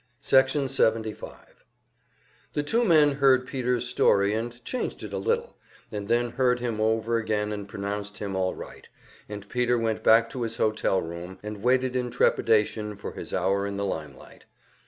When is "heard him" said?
6.31-6.81